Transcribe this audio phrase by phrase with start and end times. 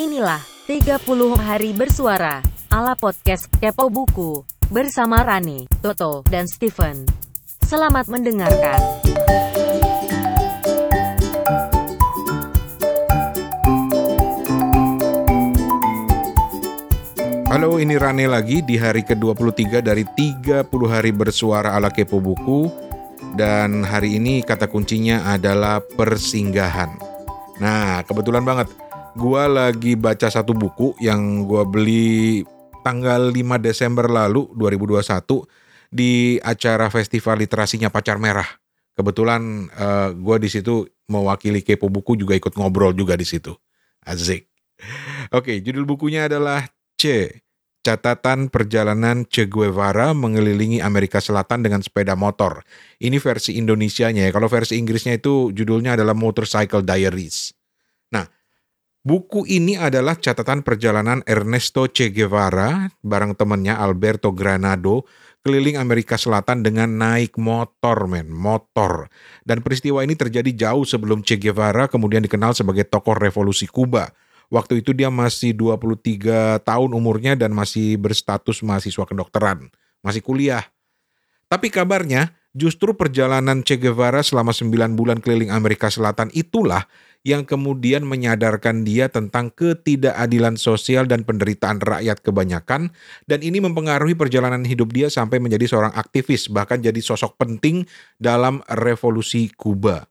[0.00, 0.96] Inilah 30
[1.36, 2.40] hari bersuara
[2.72, 7.04] ala podcast Kepo Buku bersama Rani, Toto, dan Steven.
[7.60, 8.80] Selamat mendengarkan.
[17.52, 22.72] Halo, ini Rane lagi di hari ke-23 dari 30 hari bersuara ala Kepo Buku
[23.36, 26.88] dan hari ini kata kuncinya adalah persinggahan.
[27.60, 28.72] Nah, kebetulan banget
[29.16, 32.44] gua lagi baca satu buku yang gua beli
[32.86, 35.46] tanggal 5 Desember lalu 2021
[35.90, 38.46] di acara festival literasinya Pacar Merah.
[38.94, 43.54] Kebetulan uh, gua di situ mewakili Kepo Buku juga ikut ngobrol juga di situ.
[44.06, 44.46] Azik.
[45.34, 47.28] Oke, judul bukunya adalah C.
[47.80, 52.60] Catatan perjalanan Che Guevara mengelilingi Amerika Selatan dengan sepeda motor.
[53.00, 54.30] Ini versi Indonesianya ya.
[54.36, 57.56] Kalau versi Inggrisnya itu judulnya adalah Motorcycle Diaries.
[59.00, 65.08] Buku ini adalah catatan perjalanan Ernesto Che Guevara bareng temannya Alberto Granado
[65.40, 69.08] keliling Amerika Selatan dengan naik motor, men, motor.
[69.40, 74.12] Dan peristiwa ini terjadi jauh sebelum Che Guevara kemudian dikenal sebagai tokoh revolusi Kuba
[74.50, 79.70] Waktu itu dia masih 23 tahun umurnya dan masih berstatus mahasiswa kedokteran,
[80.02, 80.66] masih kuliah.
[81.46, 88.00] Tapi kabarnya justru perjalanan Che Guevara selama 9 bulan keliling Amerika Selatan itulah yang kemudian
[88.08, 92.88] menyadarkan dia tentang ketidakadilan sosial dan penderitaan rakyat kebanyakan
[93.28, 97.84] dan ini mempengaruhi perjalanan hidup dia sampai menjadi seorang aktivis bahkan jadi sosok penting
[98.16, 100.08] dalam revolusi Kuba.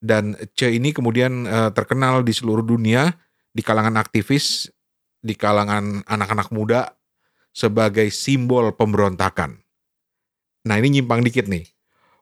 [0.00, 3.10] Dan Che ini kemudian uh, terkenal di seluruh dunia
[3.50, 4.70] di kalangan aktivis,
[5.20, 6.94] di kalangan anak-anak muda
[7.50, 9.58] sebagai simbol pemberontakan.
[10.64, 11.66] Nah ini nyimpang dikit nih.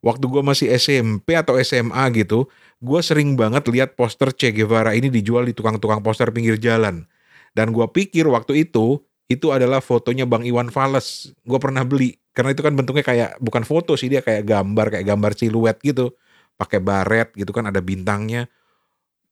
[0.05, 2.47] Waktu gue masih SMP atau SMA gitu,
[2.79, 7.07] gue sering banget lihat poster Che Guevara ini dijual di tukang-tukang poster pinggir jalan.
[7.53, 11.35] Dan gue pikir waktu itu, itu adalah fotonya Bang Iwan Fales.
[11.43, 15.07] Gue pernah beli, karena itu kan bentuknya kayak, bukan foto sih, dia kayak gambar, kayak
[15.07, 16.15] gambar siluet gitu.
[16.55, 18.47] Pakai baret gitu kan, ada bintangnya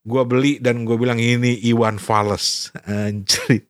[0.07, 3.67] gue beli dan gue bilang ini Iwan Fales anjrit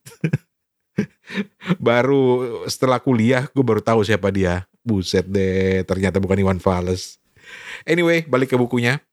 [1.82, 7.20] baru setelah kuliah gue baru tahu siapa dia buset deh ternyata bukan Iwan Fales
[7.84, 9.04] anyway balik ke bukunya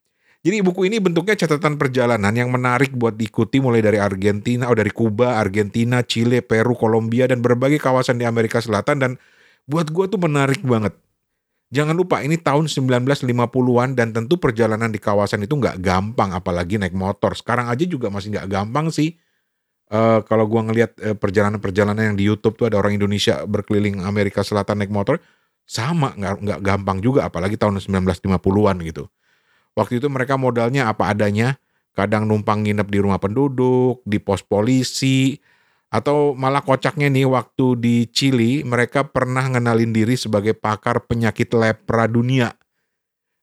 [0.46, 4.94] jadi buku ini bentuknya catatan perjalanan yang menarik buat diikuti mulai dari Argentina, oh dari
[4.94, 9.02] Kuba, Argentina, Chile, Peru, Kolombia, dan berbagai kawasan di Amerika Selatan.
[9.02, 9.10] Dan
[9.66, 10.94] buat gue tuh menarik banget.
[11.74, 16.94] Jangan lupa ini tahun 1950-an dan tentu perjalanan di kawasan itu nggak gampang apalagi naik
[16.94, 17.34] motor.
[17.34, 19.18] Sekarang aja juga masih nggak gampang sih.
[19.90, 24.46] Uh, kalau gua ngelihat uh, perjalanan-perjalanan yang di YouTube tuh ada orang Indonesia berkeliling Amerika
[24.46, 25.18] Selatan naik motor,
[25.66, 29.10] sama nggak nggak gampang juga apalagi tahun 1950-an gitu.
[29.76, 31.58] Waktu itu mereka modalnya apa adanya,
[31.92, 35.36] kadang numpang nginep di rumah penduduk, di pos polisi,
[35.92, 42.08] atau malah kocaknya nih waktu di Chili mereka pernah ngenalin diri sebagai pakar penyakit lepra
[42.08, 42.54] dunia.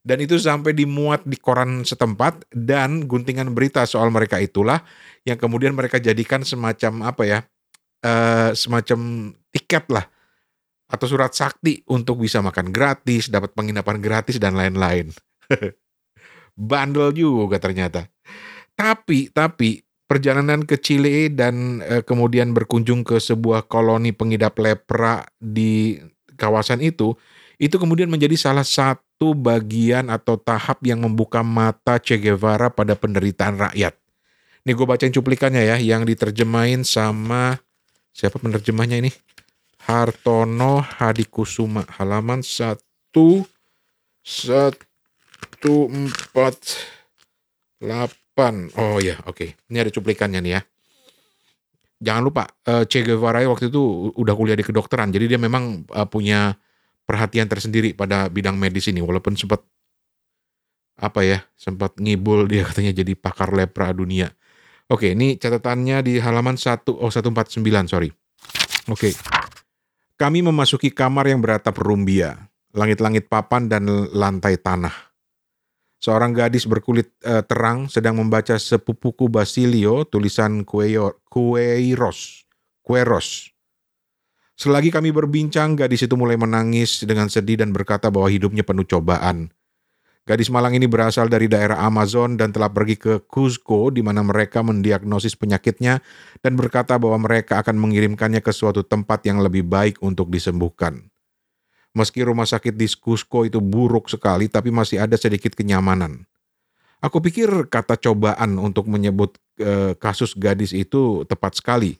[0.03, 4.84] Dan itu sampai dimuat di koran setempat dan guntingan berita soal mereka itulah
[5.23, 7.40] yang kemudian mereka jadikan semacam apa ya,
[8.03, 10.12] uh, semacam tiket lah
[10.93, 15.09] atau surat sakti untuk bisa makan gratis, dapat penginapan gratis dan lain-lain.
[16.69, 18.05] Bandel juga ternyata.
[18.77, 25.97] Tapi, tapi perjalanan ke Chile dan e, kemudian berkunjung ke sebuah koloni pengidap lepra di
[26.37, 27.17] kawasan itu,
[27.57, 33.57] itu kemudian menjadi salah satu bagian atau tahap yang membuka mata Che Guevara pada penderitaan
[33.57, 33.97] rakyat.
[34.63, 37.57] Ini gue bacain cuplikannya ya, yang diterjemahin sama
[38.13, 39.11] siapa penerjemahnya ini?
[39.83, 43.44] Hartono Hadikusuma, halaman satu
[44.23, 46.55] satu empat
[47.83, 48.79] 8.
[48.79, 49.35] Oh ya, oke.
[49.35, 49.49] Okay.
[49.67, 50.61] Ini ada cuplikannya nih ya.
[52.03, 55.11] Jangan lupa, uh, Che Guevara waktu itu udah kuliah di kedokteran.
[55.11, 56.55] Jadi dia memang uh, punya
[57.03, 59.03] perhatian tersendiri pada bidang medis ini.
[59.03, 59.63] Walaupun sempat
[60.95, 64.31] apa ya, sempat ngibul dia katanya jadi pakar lepra dunia.
[64.88, 67.59] Oke, ini catatannya di halaman 1 oh 149,
[67.91, 68.11] sorry.
[68.91, 69.16] Oke.
[70.13, 74.93] Kami memasuki kamar yang beratap rumbia, langit-langit papan dan lantai tanah.
[76.03, 82.43] Seorang gadis berkulit uh, terang sedang membaca sepupuku Basilio tulisan Queiros.
[82.83, 83.27] Queiros.
[84.53, 89.49] Selagi kami berbincang, gadis itu mulai menangis dengan sedih dan berkata bahwa hidupnya penuh cobaan.
[90.23, 94.64] Gadis malang ini berasal dari daerah Amazon dan telah pergi ke Cusco di mana mereka
[94.64, 95.99] mendiagnosis penyakitnya
[96.40, 101.11] dan berkata bahwa mereka akan mengirimkannya ke suatu tempat yang lebih baik untuk disembuhkan.
[101.91, 106.23] Meski rumah sakit di Cusco itu buruk sekali, tapi masih ada sedikit kenyamanan.
[107.03, 111.99] Aku pikir kata cobaan untuk menyebut eh, kasus gadis itu tepat sekali.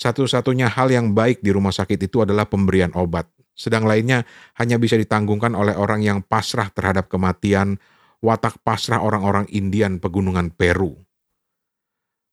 [0.00, 3.28] Satu-satunya hal yang baik di rumah sakit itu adalah pemberian obat.
[3.58, 4.22] Sedang lainnya
[4.54, 7.82] hanya bisa ditanggungkan oleh orang yang pasrah terhadap kematian,
[8.22, 10.94] watak pasrah orang-orang Indian pegunungan Peru.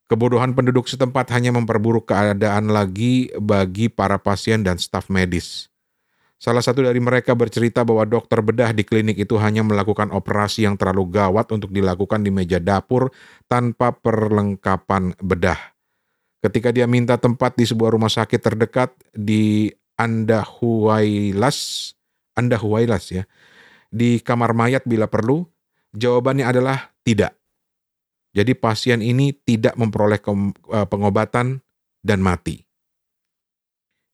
[0.05, 5.73] Kebodohan penduduk setempat hanya memperburuk keadaan lagi bagi para pasien dan staf medis.
[6.37, 10.77] Salah satu dari mereka bercerita bahwa dokter bedah di klinik itu hanya melakukan operasi yang
[10.77, 13.09] terlalu gawat untuk dilakukan di meja dapur
[13.49, 15.57] tanpa perlengkapan bedah.
[16.45, 21.57] Ketika dia minta tempat di sebuah rumah sakit terdekat di Andahuaylas,
[22.35, 23.23] Andahuaylas ya,
[23.87, 25.47] di kamar mayat bila perlu,
[25.95, 27.35] jawabannya adalah tidak.
[28.35, 31.63] Jadi pasien ini tidak memperoleh eh, pengobatan
[32.03, 32.59] dan mati.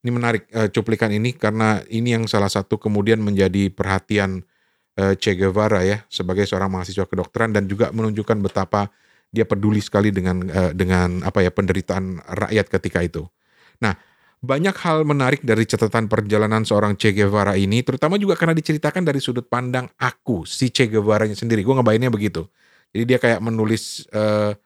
[0.01, 4.42] Ini menarik uh, cuplikan ini karena ini yang salah satu kemudian menjadi perhatian
[4.98, 8.89] uh, Che Guevara ya sebagai seorang mahasiswa kedokteran dan juga menunjukkan betapa
[9.30, 10.42] dia peduli sekali dengan
[10.74, 13.30] dengan apa ya penderitaan rakyat ketika itu.
[13.78, 13.94] Nah,
[14.41, 19.21] banyak hal menarik dari catatan perjalanan seorang Che Guevara ini, terutama juga karena diceritakan dari
[19.21, 21.61] sudut pandang aku, si Che Guevara-nya sendiri.
[21.61, 22.49] Gue ngebayangnya begitu.
[22.89, 24.57] Jadi dia kayak menulis uh,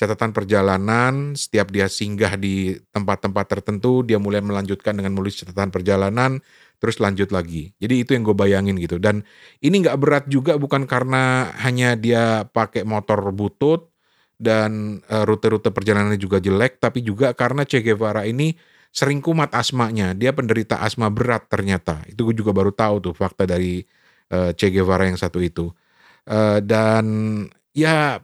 [0.00, 6.40] catatan perjalanan, setiap dia singgah di tempat-tempat tertentu, dia mulai melanjutkan dengan menulis catatan perjalanan,
[6.80, 7.76] terus lanjut lagi.
[7.76, 8.96] Jadi itu yang gue bayangin gitu.
[8.96, 9.28] Dan
[9.60, 13.92] ini nggak berat juga bukan karena hanya dia pakai motor butut
[14.40, 18.56] dan uh, rute-rute perjalanannya juga jelek, tapi juga karena Che Guevara ini
[18.92, 20.16] sering kumat asmanya.
[20.16, 22.02] Dia penderita asma berat ternyata.
[22.08, 23.84] Itu gue juga baru tahu tuh fakta dari
[24.32, 25.70] uh, Che Guevara yang satu itu.
[26.28, 27.06] Uh, dan
[27.72, 28.20] ya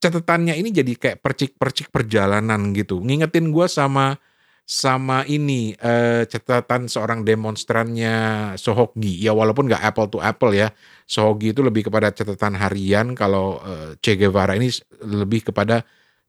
[0.00, 3.00] catatannya ini jadi kayak percik-percik perjalanan gitu.
[3.00, 4.16] Ngingetin gue sama
[4.64, 8.16] sama ini uh, catatan seorang demonstrannya
[8.56, 10.72] Sohogi ya walaupun nggak apple to apple ya
[11.04, 14.72] Sohogi itu lebih kepada catatan harian kalau uh, Che Guevara ini
[15.04, 15.84] lebih kepada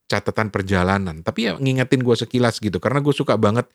[0.05, 3.65] catatan perjalanan tapi ya ngingetin gue sekilas gitu karena gue suka banget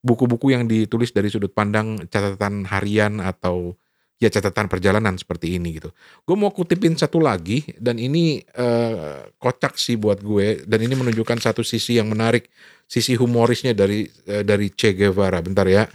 [0.00, 3.76] buku-buku yang ditulis dari sudut pandang catatan harian atau
[4.20, 5.88] ya catatan perjalanan seperti ini gitu.
[6.28, 11.40] Gue mau kutipin satu lagi dan ini uh, kocak sih buat gue dan ini menunjukkan
[11.40, 12.52] satu sisi yang menarik,
[12.84, 15.40] sisi humorisnya dari uh, dari Che Guevara.
[15.40, 15.88] Bentar ya.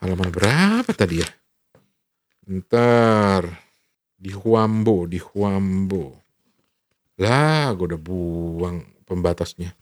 [0.00, 1.28] Halaman berapa tadi ya?
[2.46, 3.44] Bentar.
[4.20, 6.12] Di Huambo, di Huambo.
[7.20, 9.74] Lah, gue udah buang pembatasnya.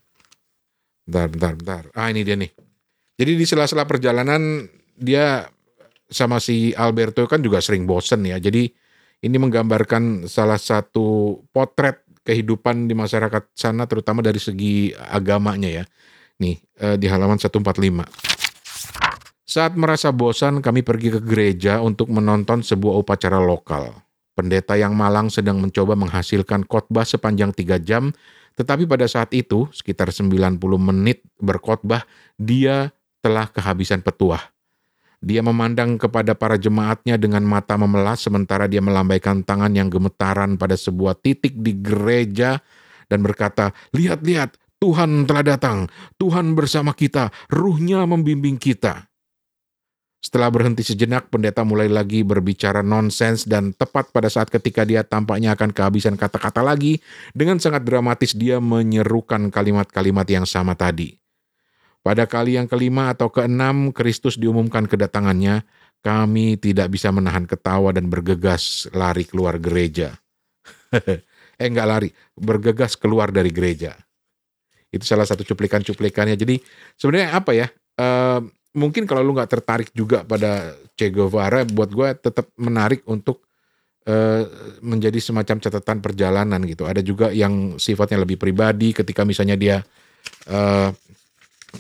[1.05, 1.83] Bentar, bentar, bentar.
[1.93, 2.49] Ah, ini dia nih.
[3.21, 4.65] Jadi di sela-sela perjalanan
[4.97, 5.45] dia
[6.09, 8.41] sama si Alberto kan juga sering bosen ya.
[8.41, 8.65] Jadi
[9.25, 15.85] ini menggambarkan salah satu potret kehidupan di masyarakat sana terutama dari segi agamanya ya.
[16.41, 18.05] Nih eh, di halaman 145.
[19.49, 24.08] Saat merasa bosan kami pergi ke gereja untuk menonton sebuah upacara lokal.
[24.39, 28.15] Pendeta yang malang sedang mencoba menghasilkan khotbah sepanjang 3 jam,
[28.55, 32.07] tetapi pada saat itu, sekitar 90 menit berkhotbah,
[32.39, 34.55] dia telah kehabisan petuah.
[35.19, 40.79] Dia memandang kepada para jemaatnya dengan mata memelas sementara dia melambaikan tangan yang gemetaran pada
[40.79, 42.63] sebuah titik di gereja
[43.11, 45.91] dan berkata, Lihat-lihat, Tuhan telah datang,
[46.23, 49.11] Tuhan bersama kita, ruhnya membimbing kita.
[50.19, 55.55] Setelah berhenti sejenak, pendeta mulai lagi berbicara nonsens dan tepat pada saat ketika dia tampaknya
[55.55, 56.99] akan kehabisan kata-kata lagi,
[57.31, 61.15] dengan sangat dramatis dia menyerukan kalimat-kalimat yang sama tadi.
[62.03, 65.63] Pada kali yang kelima atau keenam Kristus diumumkan kedatangannya,
[66.03, 70.19] kami tidak bisa menahan ketawa dan bergegas lari keluar gereja.
[71.63, 73.95] eh enggak lari, bergegas keluar dari gereja.
[74.91, 76.35] Itu salah satu cuplikan-cuplikannya.
[76.35, 76.59] Jadi
[76.99, 77.67] sebenarnya apa ya?
[77.99, 78.47] Uh,
[78.79, 83.43] mungkin kalau lu nggak tertarik juga pada Che Guevara, buat gue tetap menarik untuk
[84.07, 84.43] uh,
[84.81, 86.87] menjadi semacam catatan perjalanan gitu.
[86.87, 89.77] Ada juga yang sifatnya lebih pribadi, ketika misalnya dia
[90.49, 90.91] uh,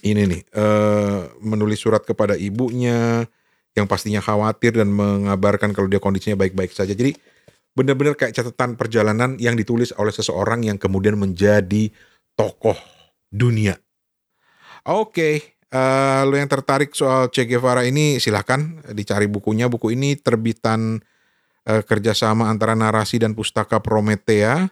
[0.04, 3.24] ini nih uh, menulis surat kepada ibunya
[3.72, 6.92] yang pastinya khawatir dan mengabarkan kalau dia kondisinya baik-baik saja.
[6.92, 7.14] Jadi
[7.72, 11.94] benar-benar kayak catatan perjalanan yang ditulis oleh seseorang yang kemudian menjadi
[12.34, 12.76] tokoh
[13.30, 13.78] dunia.
[14.88, 15.34] Oke, okay,
[15.72, 19.68] uh, eh, lo yang tertarik soal Che Guevara ini silahkan dicari bukunya.
[19.68, 21.00] Buku ini terbitan
[21.68, 24.68] uh, kerjasama antara narasi dan pustaka Prometea.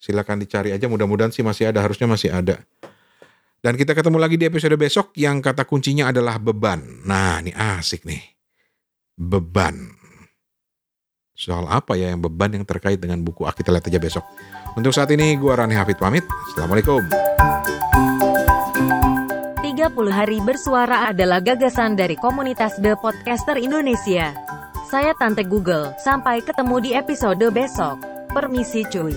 [0.00, 0.84] Silahkan dicari aja.
[0.88, 1.80] Mudah-mudahan sih masih ada.
[1.80, 2.60] Harusnya masih ada.
[3.64, 6.84] Dan kita ketemu lagi di episode besok yang kata kuncinya adalah beban.
[7.08, 8.20] Nah, ini asik nih.
[9.16, 10.04] Beban.
[11.32, 13.48] Soal apa ya yang beban yang terkait dengan buku?
[13.48, 14.24] Ah, kita lihat aja besok.
[14.76, 16.28] Untuk saat ini, gue Rani Hafid pamit.
[16.52, 17.00] Assalamualaikum.
[19.84, 24.32] 30 hari bersuara adalah gagasan dari komunitas The Podcaster Indonesia.
[24.88, 28.00] Saya Tante Google, sampai ketemu di episode besok.
[28.32, 29.12] Permisi cuy.